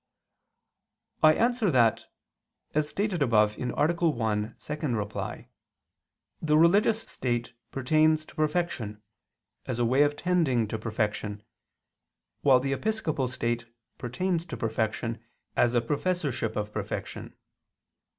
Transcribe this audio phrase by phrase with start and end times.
[1.21, 2.05] I answer that,
[2.73, 3.67] As stated above (A.
[3.67, 5.45] 1, ad 2)
[6.41, 9.03] the religious state pertains to perfection,
[9.67, 11.43] as a way of tending to perfection,
[12.41, 13.67] while the episcopal state
[13.99, 15.23] pertains to perfection,
[15.55, 17.35] as a professorship of perfection.